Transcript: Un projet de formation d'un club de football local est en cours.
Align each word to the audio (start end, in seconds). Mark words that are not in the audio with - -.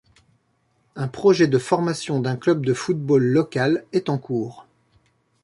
Un 0.95 1.07
projet 1.07 1.45
de 1.47 1.59
formation 1.59 2.19
d'un 2.21 2.35
club 2.35 2.65
de 2.65 2.73
football 2.73 3.21
local 3.23 3.85
est 3.93 4.09
en 4.09 4.17
cours. 4.17 4.65